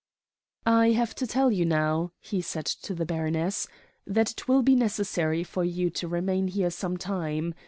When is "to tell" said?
1.13-1.51